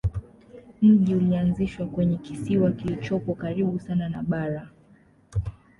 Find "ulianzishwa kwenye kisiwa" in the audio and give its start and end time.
1.15-2.71